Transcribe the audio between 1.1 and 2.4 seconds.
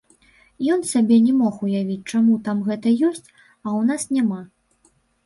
не мог уявіць, чаму